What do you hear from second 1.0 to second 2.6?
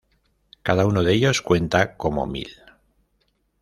de ellos cuenta como mil.